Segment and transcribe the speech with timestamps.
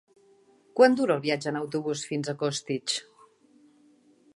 [0.79, 3.01] Quant dura el viatge en autobús fins a Costitx?